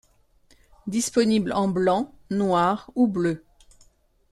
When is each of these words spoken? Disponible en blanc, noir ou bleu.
Disponible 0.87 1.53
en 1.53 1.67
blanc, 1.67 2.11
noir 2.31 2.89
ou 2.95 3.05
bleu. 3.05 3.45